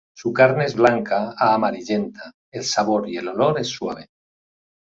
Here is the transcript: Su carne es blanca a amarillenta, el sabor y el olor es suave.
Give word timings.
Su 0.17 0.33
carne 0.33 0.65
es 0.65 0.73
blanca 0.73 1.35
a 1.37 1.53
amarillenta, 1.53 2.31
el 2.51 2.63
sabor 2.63 3.07
y 3.07 3.17
el 3.17 3.27
olor 3.27 3.59
es 3.59 3.67
suave. 3.67 4.07